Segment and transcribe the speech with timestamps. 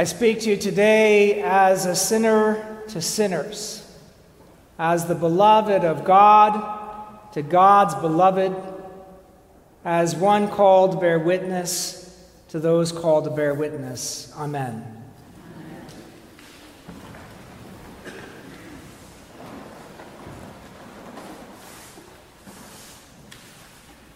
[0.00, 3.86] I speak to you today as a sinner to sinners,
[4.78, 8.56] as the beloved of God to God's beloved,
[9.84, 12.18] as one called to bear witness
[12.48, 14.32] to those called to bear witness.
[14.38, 15.04] Amen.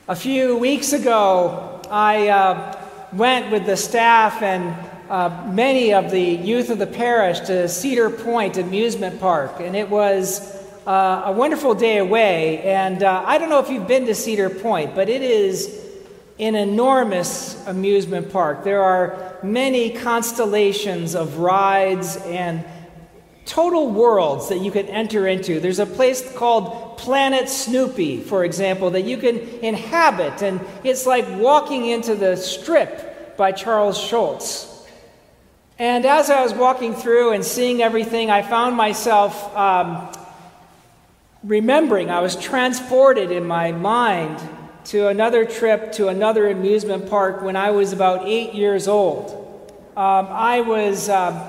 [0.09, 2.79] A few weeks ago, I uh,
[3.13, 4.75] went with the staff and
[5.09, 9.89] uh, many of the youth of the parish to Cedar Point Amusement Park, and it
[9.91, 10.41] was
[10.87, 12.63] uh, a wonderful day away.
[12.63, 15.83] And uh, I don't know if you've been to Cedar Point, but it is
[16.39, 18.65] an enormous amusement park.
[18.65, 22.65] There are many constellations of rides and
[23.47, 25.61] total worlds that you can enter into.
[25.61, 31.27] There's a place called Planet Snoopy, for example, that you can inhabit, and it's like
[31.39, 34.74] walking into the strip by Charles Schulz.
[35.79, 40.09] And as I was walking through and seeing everything, I found myself um,
[41.43, 44.41] remembering, I was transported in my mind
[44.85, 49.33] to another trip to another amusement park when I was about eight years old.
[49.97, 51.43] Um, I was um,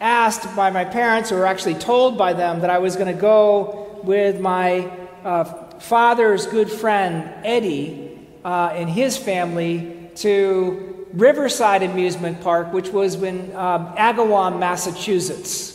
[0.00, 4.00] asked by my parents, or actually told by them, that I was going to go
[4.04, 4.88] with my
[5.24, 5.44] uh,
[5.80, 13.54] father's good friend, Eddie, uh, and his family to Riverside Amusement Park, which was in
[13.56, 15.74] um, Agawam, Massachusetts.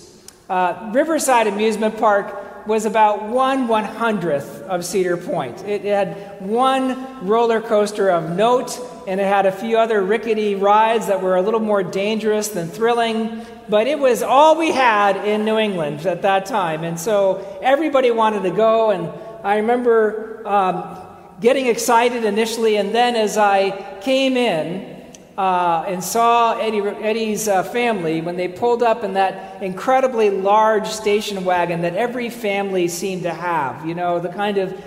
[0.50, 5.62] Uh, Riverside Amusement Park was about one one hundredth of Cedar Point.
[5.64, 11.08] It had one roller coaster of note, and it had a few other rickety rides
[11.08, 13.46] that were a little more dangerous than thrilling.
[13.68, 18.12] But it was all we had in New England at that time, and so everybody
[18.12, 18.92] wanted to go.
[18.92, 19.10] And
[19.44, 21.00] I remember um,
[21.42, 24.93] getting excited initially, and then as I came in,
[25.38, 30.88] uh, and saw Eddie, Eddie's uh, family when they pulled up in that incredibly large
[30.88, 33.86] station wagon that every family seemed to have.
[33.86, 34.80] You know, the kind of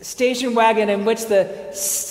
[0.00, 1.44] station wagon in which the,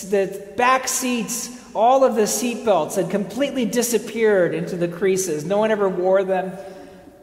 [0.10, 5.44] the back seats, all of the seat belts had completely disappeared into the creases.
[5.44, 6.58] No one ever wore them.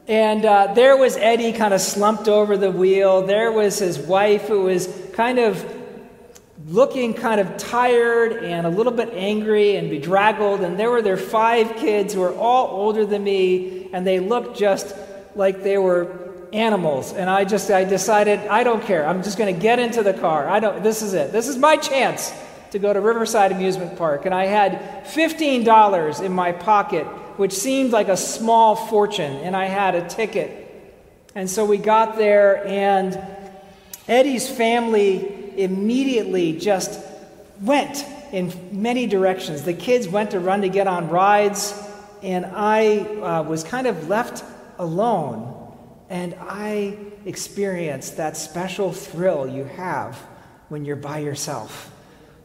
[0.07, 3.27] And uh, there was Eddie kind of slumped over the wheel.
[3.27, 5.81] There was his wife who was kind of
[6.69, 10.61] looking kind of tired and a little bit angry and bedraggled.
[10.61, 14.56] And there were their five kids who were all older than me, and they looked
[14.59, 14.95] just
[15.34, 17.12] like they were animals.
[17.12, 19.06] And I just I decided I don't care.
[19.06, 20.49] I'm just going to get into the car.
[20.49, 20.83] I don't.
[20.83, 21.33] This is it.
[21.33, 22.33] This is my chance
[22.71, 24.27] to go to Riverside Amusement Park.
[24.27, 27.05] And I had fifteen dollars in my pocket,
[27.39, 29.33] which seemed like a small fortune.
[29.39, 30.59] And I had a ticket.
[31.34, 33.19] And so we got there, and
[34.06, 37.01] Eddie's family immediately just
[37.61, 39.63] went in many directions.
[39.63, 41.75] The kids went to run to get on rides,
[42.23, 44.45] and I uh, was kind of left
[44.79, 45.59] alone.
[46.09, 50.17] And I experienced that special thrill you have
[50.69, 51.91] when you're by yourself.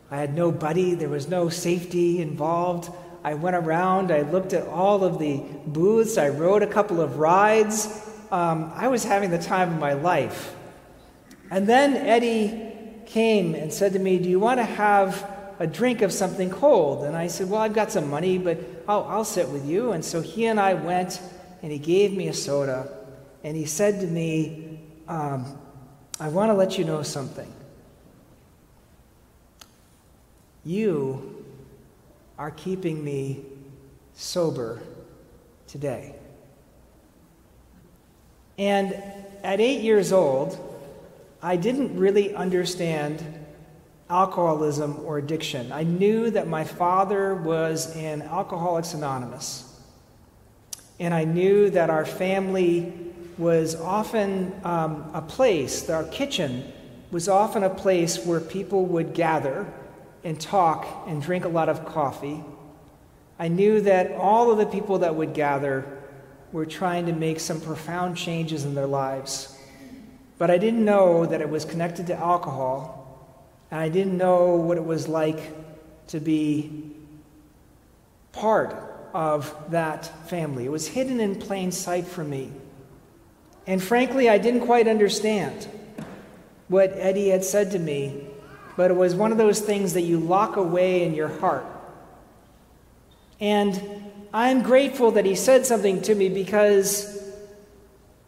[0.10, 2.90] I had no buddy, there was no safety involved.
[3.24, 7.18] I went around, I looked at all of the booths, I rode a couple of
[7.18, 8.04] rides.
[8.32, 10.56] Um, I was having the time of my life.
[11.50, 12.67] And then Eddie
[13.08, 15.28] came and said to me, Do you want to have
[15.60, 17.06] a drink of something cold?
[17.06, 19.94] And I said, Well, I've got some money, but I'll, I'll sit with you.
[19.94, 21.20] And so he and I went,
[21.64, 22.88] and he gave me a soda,
[23.44, 25.58] and he said to me, um,
[26.20, 27.52] I want to let you know something.
[30.66, 31.46] You
[32.38, 33.44] are keeping me
[34.16, 34.82] sober
[35.68, 36.16] today.
[38.58, 38.94] And
[39.44, 40.77] at eight years old,
[41.42, 43.24] I didn't really understand
[44.10, 45.72] alcoholism or addiction.
[45.72, 49.64] I knew that my father was in Alcoholics Anonymous.
[51.00, 52.94] And I knew that our family
[53.38, 56.72] was often um, a place, our kitchen
[57.12, 59.72] was often a place where people would gather
[60.24, 62.44] and talk and drink a lot of coffee.
[63.40, 65.86] I knew that all of the people that would gather
[66.52, 69.57] were trying to make some profound changes in their lives.
[70.38, 73.28] But I didn't know that it was connected to alcohol,
[73.72, 75.40] and I didn't know what it was like
[76.08, 76.92] to be
[78.32, 78.76] part
[79.14, 80.66] of that family.
[80.66, 82.52] It was hidden in plain sight for me.
[83.66, 85.68] And frankly, I didn't quite understand
[86.68, 88.28] what Eddie had said to me,
[88.76, 91.66] but it was one of those things that you lock away in your heart.
[93.40, 93.82] And
[94.34, 97.17] I'm grateful that he said something to me because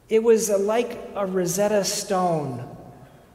[0.10, 2.66] it was like a Rosetta Stone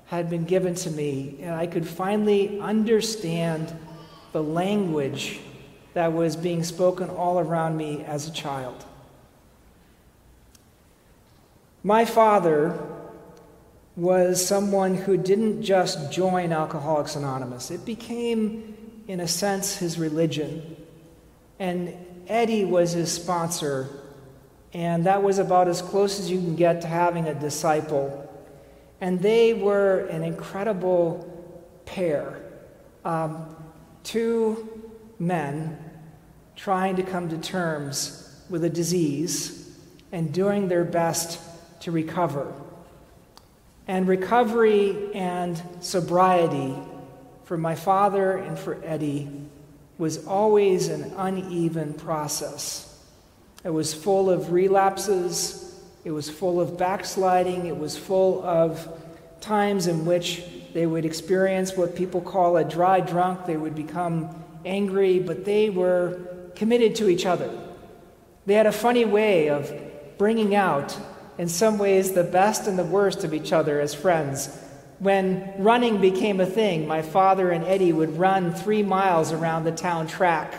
[0.07, 3.75] had been given to me, and I could finally understand
[4.33, 5.41] the language
[5.95, 8.85] that was being spoken all around me as a child.
[11.85, 12.79] My father
[13.97, 20.77] was someone who didn't just join Alcoholics Anonymous, it became, in a sense, his religion.
[21.61, 21.95] And
[22.27, 23.89] Eddie was his sponsor,
[24.75, 28.21] and that was about as close as you can get to having a disciple.
[29.01, 31.31] And they were an incredible
[31.87, 32.43] pair.
[33.05, 33.55] Um,
[34.03, 35.79] two men
[36.57, 39.79] trying to come to terms with a disease
[40.11, 41.41] and doing their best
[41.81, 42.53] to recover.
[43.87, 46.75] And recovery and sobriety
[47.45, 49.29] for my father and for Eddie
[49.99, 52.94] was always an uneven process.
[53.65, 55.75] It was full of relapses,
[56.05, 58.87] it was full of backsliding, it was full of
[59.41, 60.43] times in which
[60.75, 63.47] they would experience what people call a dry drunk.
[63.47, 66.21] They would become angry, but they were
[66.55, 67.51] committed to each other.
[68.45, 69.73] They had a funny way of
[70.19, 70.99] bringing out,
[71.39, 74.55] in some ways, the best and the worst of each other as friends.
[74.99, 79.73] When running became a thing, my father and Eddie would run three miles around the
[79.73, 80.55] town track.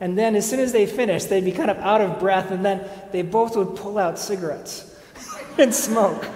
[0.00, 2.64] And then, as soon as they finished, they'd be kind of out of breath, and
[2.64, 4.94] then they both would pull out cigarettes
[5.58, 6.26] and smoke.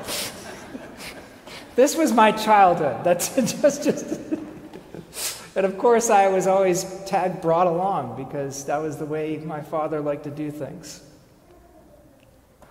[1.77, 3.05] this was my childhood.
[3.05, 4.21] That's just, just
[5.57, 9.61] and of course, I was always tagged brought along because that was the way my
[9.61, 11.03] father liked to do things.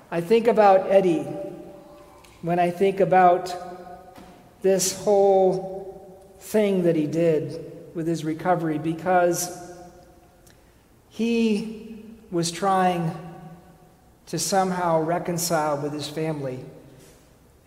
[0.10, 1.28] I think about Eddie
[2.42, 3.54] when I think about
[4.62, 9.69] this whole thing that he did with his recovery because
[11.20, 11.98] he
[12.32, 13.14] was trying
[14.28, 16.64] to somehow reconcile with his family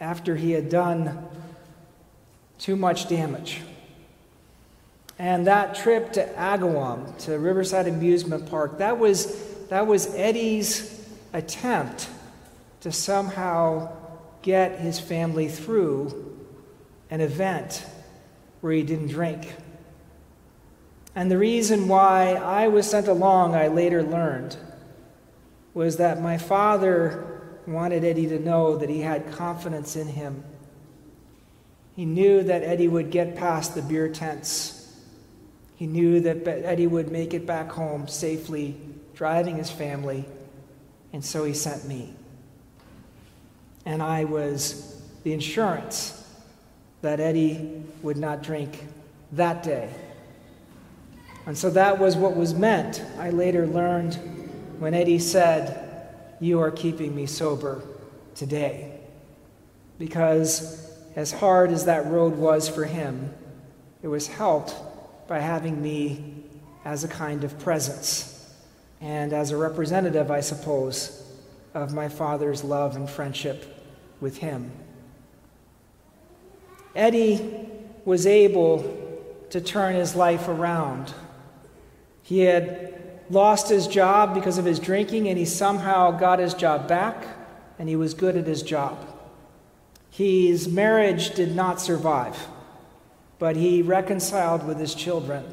[0.01, 1.23] after he had done
[2.59, 3.61] too much damage.
[5.19, 9.39] And that trip to Agawam, to Riverside Amusement Park, that was,
[9.69, 12.09] that was Eddie's attempt
[12.81, 13.93] to somehow
[14.41, 16.39] get his family through
[17.11, 17.85] an event
[18.63, 19.53] where he didn't drink.
[21.15, 24.57] And the reason why I was sent along, I later learned,
[25.75, 30.45] was that my father wanted Eddie to know that he had confidence in him.
[31.95, 34.83] He knew that Eddie would get past the beer tents
[35.83, 38.77] he knew that Eddie would make it back home safely,
[39.15, 40.25] driving his family,
[41.13, 42.15] and so he sent me.
[43.85, 46.25] And I was the insurance
[47.01, 48.87] that Eddie would not drink
[49.33, 49.93] that day.
[51.47, 54.15] And so that was what was meant, I later learned,
[54.79, 56.09] when Eddie said,
[56.41, 57.83] You are keeping me sober
[58.35, 59.01] today.
[59.99, 63.33] Because as hard as that road was for him,
[64.03, 64.75] it was helped
[65.29, 66.45] by having me
[66.85, 68.55] as a kind of presence
[69.01, 71.27] and as a representative, I suppose,
[71.75, 73.81] of my father's love and friendship
[74.21, 74.71] with him.
[76.95, 77.69] Eddie
[78.05, 78.99] was able
[79.51, 81.13] to turn his life around.
[82.23, 82.95] He had
[83.31, 87.25] lost his job because of his drinking, and he somehow got his job back,
[87.79, 89.09] and he was good at his job.
[90.11, 92.49] His marriage did not survive
[93.43, 95.45] but he reconciled with his children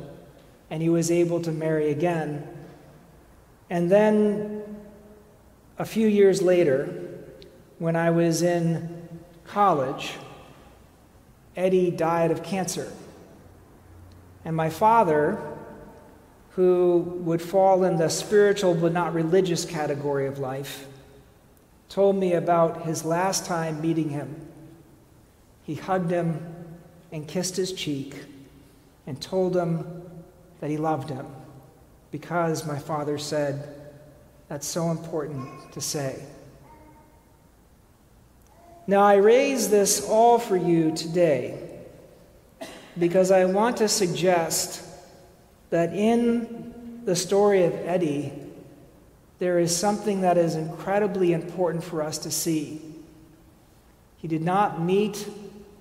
[0.70, 2.48] and he was able to marry again.
[3.68, 4.62] And then
[5.80, 6.88] a few years later,
[7.80, 9.10] when I was in
[9.44, 10.14] college,
[11.56, 12.94] Eddie died of cancer.
[14.46, 15.42] And my father,
[16.52, 20.88] who would fall in the spiritual but not religious category of life,
[21.90, 24.48] told me about his last time meeting him.
[25.64, 26.56] He hugged him
[27.12, 28.16] and kissed his cheek
[29.08, 30.04] and told him
[30.60, 31.26] that he loved him
[32.12, 33.76] because my father said,
[34.48, 36.24] That's so important to say.
[38.88, 41.60] Now, I raise this all for you today
[42.98, 44.84] because I want to suggest
[45.70, 48.34] that in the story of Eddie,
[49.40, 52.82] there is something that is incredibly important for us to see.
[54.18, 55.28] He did not meet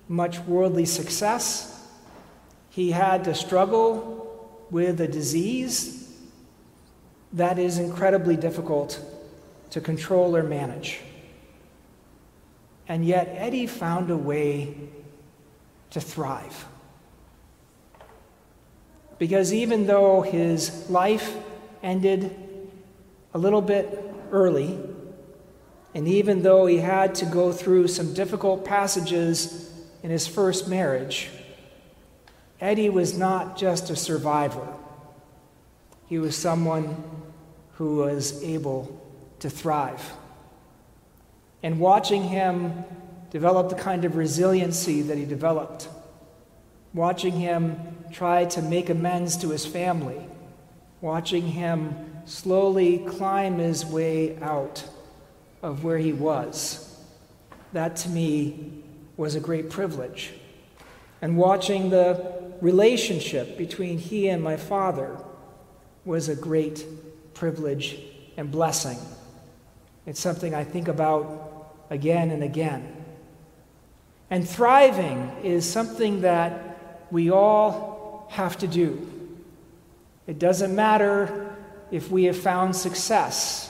[0.07, 1.87] much worldly success.
[2.69, 6.15] He had to struggle with a disease
[7.33, 8.99] that is incredibly difficult
[9.71, 11.01] to control or manage.
[12.87, 14.75] And yet, Eddie found a way
[15.91, 16.65] to thrive.
[19.19, 21.35] Because even though his life
[21.83, 22.35] ended
[23.33, 24.79] a little bit early,
[25.93, 29.71] and even though he had to go through some difficult passages
[30.01, 31.29] in his first marriage,
[32.61, 34.67] Eddie was not just a survivor.
[36.07, 37.03] He was someone
[37.73, 39.01] who was able
[39.39, 40.13] to thrive.
[41.61, 42.85] And watching him
[43.31, 45.87] develop the kind of resiliency that he developed,
[46.93, 47.77] watching him
[48.11, 50.25] try to make amends to his family,
[51.01, 54.83] watching him slowly climb his way out
[55.61, 56.97] of where he was,
[57.73, 58.83] that to me
[59.17, 60.33] was a great privilege.
[61.21, 65.17] And watching the relationship between he and my father
[66.05, 66.85] was a great
[67.33, 67.97] privilege
[68.37, 68.97] and blessing.
[70.05, 72.95] It's something I think about again and again.
[74.29, 76.68] And thriving is something that
[77.11, 79.07] we all have to do.
[80.27, 81.55] It doesn't matter
[81.91, 83.65] if we have found success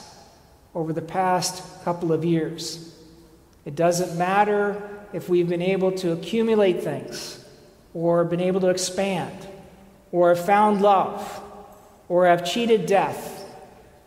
[0.74, 2.94] over the past couple of years.
[3.64, 7.44] It doesn't matter if we've been able to accumulate things,
[7.94, 9.48] or been able to expand,
[10.12, 11.42] or have found love,
[12.08, 13.44] or have cheated death,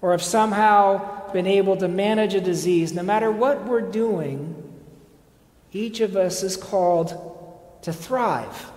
[0.02, 2.94] or have somehow been able to manage a disease.
[2.94, 4.56] No matter what we're doing,
[5.72, 8.72] each of us is called to thrive.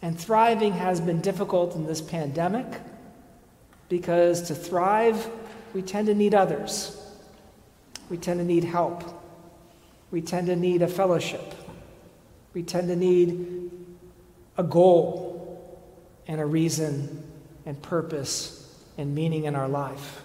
[0.00, 2.66] And thriving has been difficult in this pandemic
[3.88, 5.28] because to thrive,
[5.74, 6.96] we tend to need others.
[8.08, 9.02] We tend to need help.
[10.10, 11.54] We tend to need a fellowship.
[12.54, 13.70] We tend to need
[14.56, 15.38] a goal
[16.26, 17.24] and a reason
[17.66, 20.22] and purpose and meaning in our life.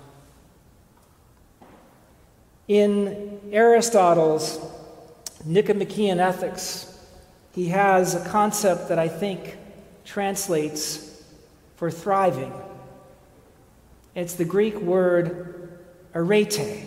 [2.68, 4.60] In Aristotle's
[5.46, 6.98] Nicomachean Ethics,
[7.54, 9.58] he has a concept that I think
[10.06, 11.24] translates
[11.76, 12.54] for thriving.
[14.16, 15.80] It's the Greek word
[16.14, 16.86] arete,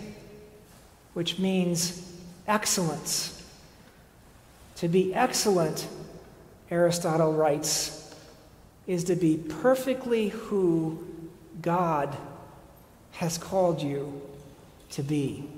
[1.13, 2.11] which means
[2.47, 3.33] excellence.
[4.77, 5.87] To be excellent,
[6.69, 8.15] Aristotle writes,
[8.85, 11.05] is to be perfectly who
[11.61, 12.15] God
[13.11, 14.21] has called you
[14.91, 15.49] to be.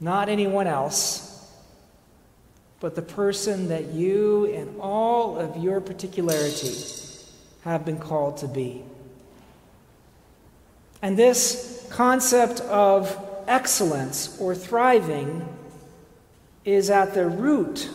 [0.00, 1.27] Not anyone else,
[2.80, 6.74] but the person that you, in all of your particularity,
[7.62, 8.82] have been called to be.
[11.02, 13.16] And this concept of
[13.46, 15.48] excellence or thriving
[16.64, 17.88] is at the root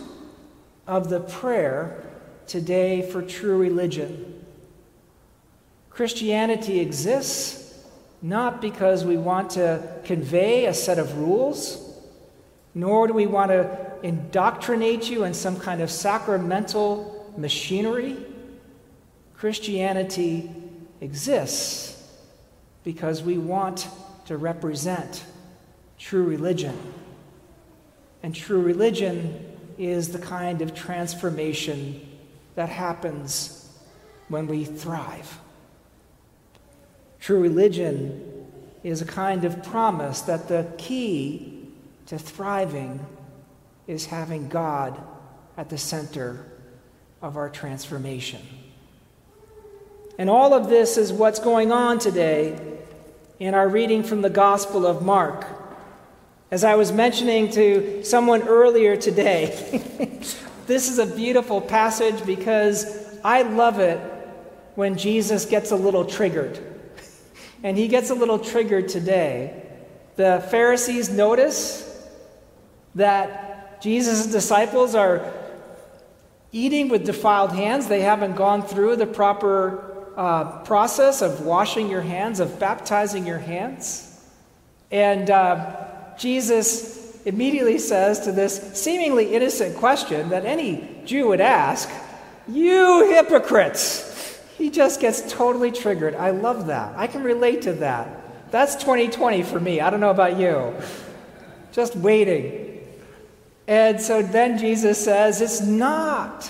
[0.88, 2.04] of the prayer
[2.48, 4.46] today for true religion.
[5.90, 7.64] Christianity exists
[8.22, 12.00] not because we want to convey a set of rules,
[12.74, 18.18] nor do we want to indoctrinate you in some kind of sacramental machinery.
[19.36, 20.52] Christianity
[21.02, 22.02] exists
[22.84, 23.88] because we want
[24.26, 25.24] to represent
[25.98, 26.78] true religion.
[28.22, 32.02] And true religion is the kind of transformation
[32.56, 33.70] that happens
[34.28, 35.40] when we thrive.
[37.20, 38.48] True religion
[38.84, 41.70] is a kind of promise that the key
[42.06, 43.06] to thriving
[43.88, 45.02] is having God
[45.58, 46.46] at the center
[47.22, 48.42] of our transformation.
[50.18, 52.60] And all of this is what's going on today
[53.40, 55.46] in our reading from the Gospel of Mark.
[56.52, 59.82] As I was mentioning to someone earlier today,
[60.68, 64.00] this is a beautiful passage because I love it
[64.76, 66.60] when Jesus gets a little triggered.
[67.66, 69.64] And he gets a little triggered today.
[70.18, 72.06] The Pharisees notice
[72.94, 73.53] that
[73.84, 75.30] Jesus' disciples are
[76.54, 77.88] eating with defiled hands.
[77.88, 83.40] They haven't gone through the proper uh, process of washing your hands, of baptizing your
[83.40, 84.24] hands.
[84.90, 91.90] And uh, Jesus immediately says to this seemingly innocent question that any Jew would ask,
[92.48, 94.40] You hypocrites!
[94.58, 96.16] He just gets totally triggered.
[96.16, 96.98] I love that.
[96.98, 98.50] I can relate to that.
[98.50, 99.82] That's 2020 for me.
[99.82, 100.74] I don't know about you.
[101.74, 102.63] Just waiting.
[103.68, 106.46] And so then Jesus says, It's not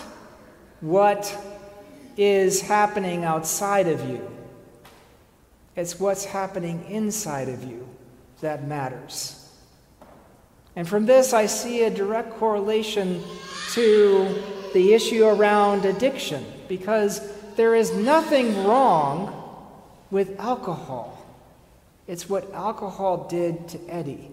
[0.82, 1.38] what
[2.18, 4.30] is happening outside of you.
[5.76, 7.88] It's what's happening inside of you
[8.42, 9.40] that matters.
[10.76, 13.24] And from this, I see a direct correlation
[13.72, 14.44] to
[14.74, 17.22] the issue around addiction, because
[17.56, 19.40] there is nothing wrong
[20.10, 21.24] with alcohol.
[22.08, 24.33] It's what alcohol did to Eddie.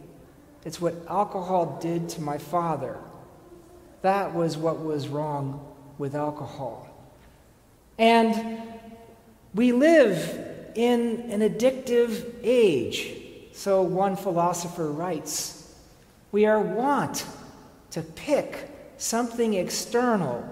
[0.65, 2.99] It's what alcohol did to my father.
[4.03, 5.67] That was what was wrong
[5.99, 6.89] with alcohol.
[7.99, 8.59] And
[9.55, 13.13] we live in an addictive age.
[13.53, 15.75] So one philosopher writes
[16.33, 17.27] We are wont
[17.91, 20.45] to pick something external,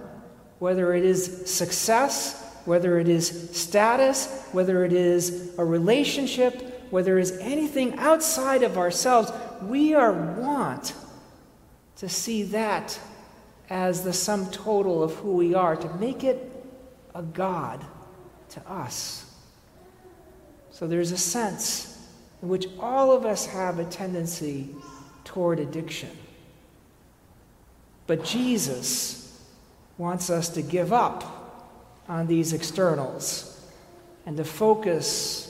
[0.59, 7.23] whether it is success, whether it is status, whether it is a relationship, whether it
[7.23, 9.31] is anything outside of ourselves,
[9.63, 10.95] we are want
[11.97, 12.99] to see that
[13.71, 16.51] as the sum total of who we are, to make it
[17.15, 17.85] a God
[18.51, 19.25] to us.
[20.71, 22.09] So there's a sense
[22.41, 24.71] in which all of us have a tendency
[25.25, 26.11] toward addiction.
[28.07, 29.43] But Jesus
[29.99, 31.35] wants us to give up
[32.09, 33.61] on these externals
[34.25, 35.48] and to focus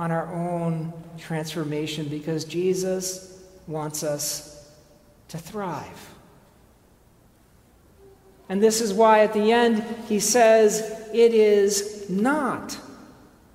[0.00, 4.66] on our own transformation because Jesus wants us
[5.28, 6.14] to thrive.
[8.48, 10.80] And this is why at the end he says
[11.12, 12.78] it is not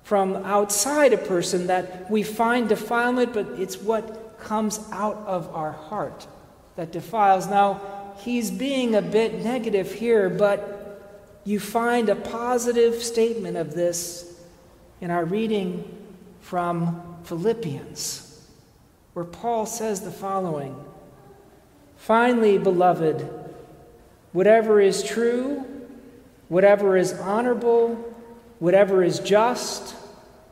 [0.04, 5.72] from outside a person that we find defilement, but it's what comes out of our
[5.72, 6.28] heart
[6.76, 7.48] that defiles.
[7.48, 14.40] Now, he's being a bit negative here, but you find a positive statement of this
[15.00, 16.05] in our reading
[16.46, 18.46] from Philippians,
[19.14, 20.76] where Paul says the following
[21.96, 23.28] Finally, beloved,
[24.32, 25.64] whatever is true,
[26.46, 27.96] whatever is honorable,
[28.60, 29.96] whatever is just,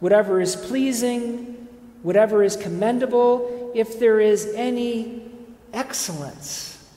[0.01, 1.69] whatever is pleasing,
[2.03, 5.31] whatever is commendable, if there is any
[5.73, 6.91] excellence,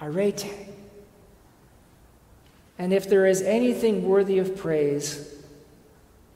[0.00, 0.50] arete.
[2.78, 5.34] And if there is anything worthy of praise,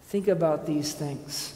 [0.03, 1.55] think about these things.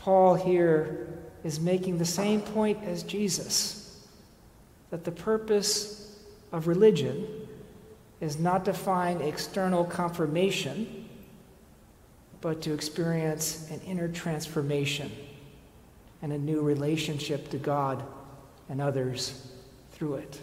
[0.00, 1.08] Paul here
[1.44, 4.02] is making the same point as Jesus
[4.88, 6.18] that the purpose
[6.52, 7.26] of religion
[8.18, 11.06] is not to find external confirmation,
[12.40, 15.12] but to experience an inner transformation
[16.22, 18.02] and a new relationship to God
[18.70, 19.52] and others
[19.92, 20.40] through it.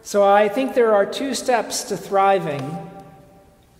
[0.00, 2.90] So I think there are two steps to thriving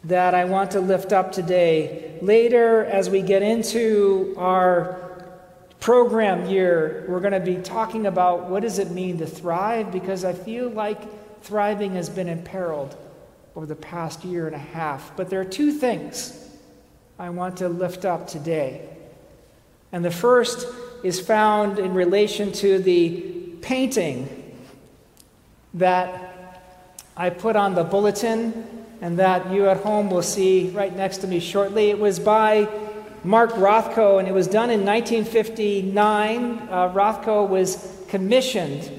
[0.05, 2.19] that I want to lift up today.
[2.23, 5.07] Later, as we get into our
[5.81, 10.25] program year, we're going to be talking about what does it mean to thrive because
[10.25, 11.01] I feel like
[11.43, 12.97] thriving has been imperiled
[13.55, 15.17] over the past year and a half.
[15.17, 16.51] But there are two things
[17.19, 18.89] I want to lift up today.
[19.93, 20.67] And the first
[21.03, 23.21] is found in relation to the
[23.63, 24.55] painting
[25.75, 26.63] that
[27.17, 31.27] I put on the bulletin and that you at home will see right next to
[31.27, 31.91] me shortly.
[31.91, 32.69] It was by
[33.25, 36.69] Mark Rothko, and it was done in 1959.
[36.71, 38.91] Uh, Rothko was commissioned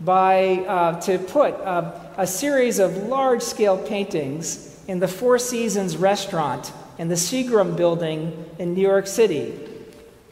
[0.00, 5.96] by, uh, to put uh, a series of large scale paintings in the Four Seasons
[5.96, 9.58] restaurant in the Seagram building in New York City.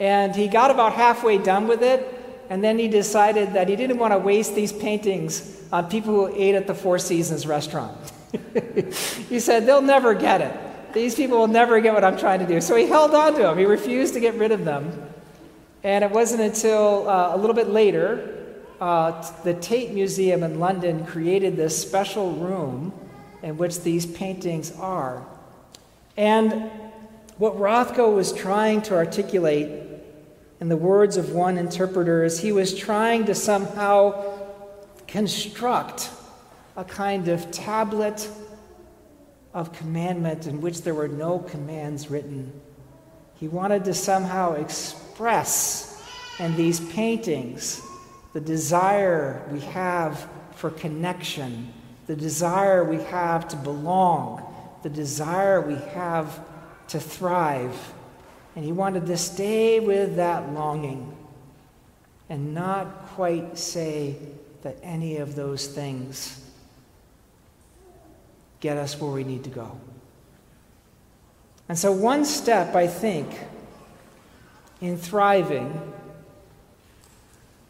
[0.01, 2.11] And he got about halfway done with it,
[2.51, 6.35] and then he decided that he didn't want to waste these paintings on people who
[6.35, 8.13] ate at the Four Seasons restaurant.
[9.29, 10.93] He said, they'll never get it.
[10.93, 12.61] These people will never get what I'm trying to do.
[12.61, 13.59] So he held on to them.
[13.59, 14.93] He refused to get rid of them.
[15.83, 18.31] And it wasn't until uh, a little bit later,
[18.81, 22.93] uh, the Tate Museum in London created this special room
[23.43, 25.27] in which these paintings are.
[26.17, 26.71] And
[27.39, 29.83] what Rothko was trying to articulate,
[30.61, 34.39] in the words of one interpreter, is he was trying to somehow
[35.09, 36.11] construct
[36.77, 38.29] a kind of tablet
[39.53, 42.53] of commandment in which there were no commands written.
[43.37, 46.03] He wanted to somehow express
[46.41, 47.81] in these paintings
[48.33, 51.73] the desire we have for connection,
[52.07, 54.43] the desire we have to belong,
[54.83, 56.41] the desire we have
[56.89, 57.93] to thrive.
[58.57, 61.17] And he wanted to stay with that longing
[62.29, 64.17] and not quite say
[64.63, 66.44] that any of those things
[68.65, 69.79] get us where we need to go.
[71.69, 73.39] And so, one step, I think,
[74.81, 75.93] in thriving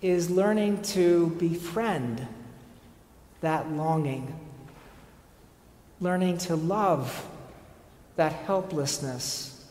[0.01, 2.25] is learning to befriend
[3.41, 4.39] that longing,
[6.01, 7.29] learning to love
[8.15, 9.67] that helplessness,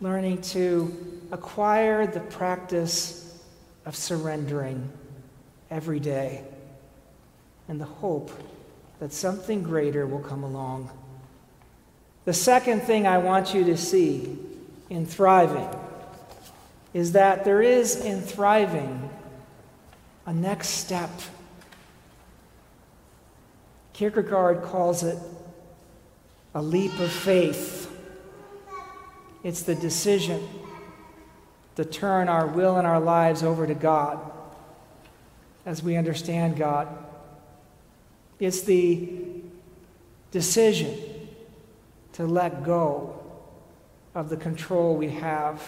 [0.00, 3.40] learning to acquire the practice
[3.86, 4.90] of surrendering
[5.70, 6.42] every day
[7.68, 8.32] and the hope
[9.00, 10.90] that something greater will come along
[12.24, 14.38] The second thing I want you to see
[14.90, 15.68] in thriving
[16.92, 19.08] is that there is in thriving
[20.26, 21.10] a next step.
[23.94, 25.18] Kierkegaard calls it
[26.54, 27.90] a leap of faith.
[29.42, 30.46] It's the decision
[31.76, 34.20] to turn our will and our lives over to God
[35.64, 36.86] as we understand God.
[38.40, 39.08] It's the
[40.30, 40.98] decision
[42.14, 43.22] to let go
[44.14, 45.62] of the control we have,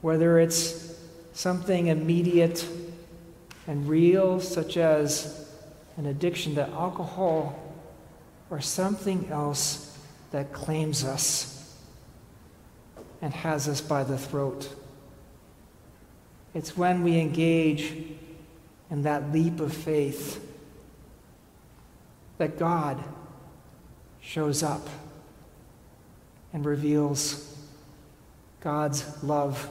[0.00, 0.94] whether it's
[1.32, 2.66] something immediate
[3.66, 5.50] and real, such as
[5.96, 7.60] an addiction to alcohol,
[8.48, 9.98] or something else
[10.30, 11.76] that claims us
[13.20, 14.72] and has us by the throat.
[16.54, 17.92] It's when we engage
[18.88, 20.40] in that leap of faith
[22.38, 23.02] that God
[24.20, 24.88] shows up
[26.52, 27.54] and reveals
[28.60, 29.68] God's love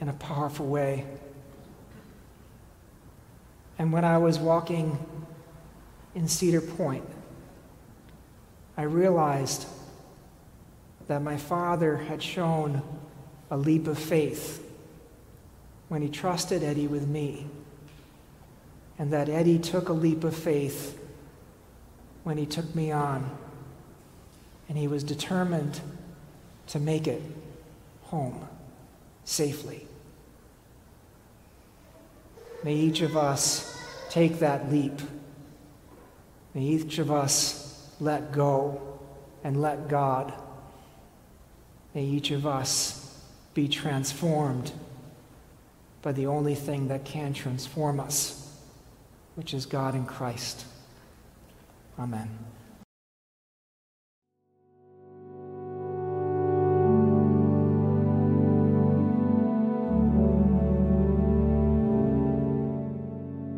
[0.00, 1.04] in a powerful way.
[3.78, 4.98] And when I was walking
[6.14, 7.04] in Cedar Point,
[8.76, 9.66] I realized
[11.08, 12.82] that my father had shown
[13.50, 14.62] a leap of faith
[15.88, 17.46] when he trusted Eddie with me,
[18.98, 20.98] and that Eddie took a leap of faith
[22.26, 23.30] when he took me on,
[24.68, 25.80] and he was determined
[26.66, 27.22] to make it
[28.02, 28.48] home
[29.22, 29.86] safely.
[32.64, 35.00] May each of us take that leap.
[36.52, 38.98] May each of us let go
[39.44, 40.34] and let God.
[41.94, 43.22] May each of us
[43.54, 44.72] be transformed
[46.02, 48.52] by the only thing that can transform us,
[49.36, 50.64] which is God in Christ.
[51.98, 52.46] Amen.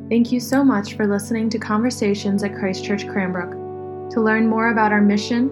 [0.08, 3.50] Thank you so much for listening to Conversations at Christ Church Cranbrook.
[4.12, 5.50] To learn more about our mission,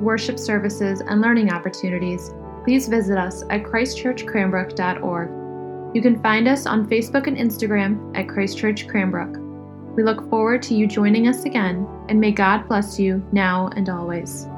[0.00, 2.30] worship services, and learning opportunities,
[2.64, 5.94] please visit us at christchurchcranbrook.org.
[5.94, 9.39] You can find us on Facebook and Instagram at Christchurch Cranbrook.
[10.00, 13.90] We look forward to you joining us again, and may God bless you now and
[13.90, 14.49] always.